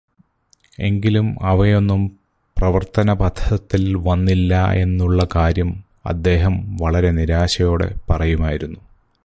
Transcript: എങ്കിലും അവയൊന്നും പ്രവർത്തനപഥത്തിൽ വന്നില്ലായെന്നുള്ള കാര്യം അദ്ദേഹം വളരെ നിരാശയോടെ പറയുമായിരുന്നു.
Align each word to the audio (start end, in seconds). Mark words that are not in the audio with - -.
എങ്കിലും 0.79 1.35
അവയൊന്നും 1.41 2.11
പ്രവർത്തനപഥത്തിൽ 2.57 3.97
വന്നില്ലായെന്നുള്ള 3.97 5.27
കാര്യം 5.35 5.83
അദ്ദേഹം 6.05 6.77
വളരെ 6.81 7.11
നിരാശയോടെ 7.11 7.95
പറയുമായിരുന്നു. 8.09 8.79